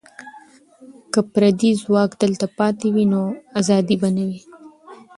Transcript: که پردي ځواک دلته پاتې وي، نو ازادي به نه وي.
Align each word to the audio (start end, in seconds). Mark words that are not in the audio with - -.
که 1.13 1.19
پردي 1.33 1.71
ځواک 1.81 2.11
دلته 2.23 2.45
پاتې 2.57 2.87
وي، 2.93 3.05
نو 3.13 3.21
ازادي 3.59 3.95
به 4.01 4.09
نه 4.15 4.23
وي. 4.29 4.39